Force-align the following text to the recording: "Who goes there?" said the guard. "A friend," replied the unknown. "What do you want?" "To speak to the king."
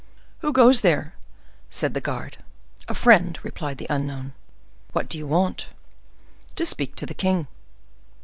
"Who 0.39 0.51
goes 0.51 0.81
there?" 0.81 1.13
said 1.69 1.93
the 1.93 2.01
guard. 2.01 2.37
"A 2.87 2.95
friend," 2.95 3.37
replied 3.43 3.77
the 3.77 3.85
unknown. 3.87 4.33
"What 4.93 5.07
do 5.07 5.15
you 5.19 5.27
want?" 5.27 5.69
"To 6.55 6.65
speak 6.65 6.95
to 6.95 7.05
the 7.05 7.13
king." 7.13 7.45